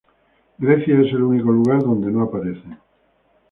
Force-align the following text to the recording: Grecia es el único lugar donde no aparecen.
Grecia 0.57 0.95
es 0.99 1.13
el 1.13 1.21
único 1.21 1.51
lugar 1.51 1.83
donde 1.83 2.09
no 2.09 2.23
aparecen. 2.23 2.75